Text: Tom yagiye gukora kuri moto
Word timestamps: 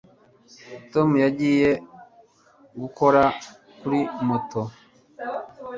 Tom 0.91 1.09
yagiye 1.23 1.69
gukora 2.81 3.23
kuri 3.79 3.99
moto 4.27 4.61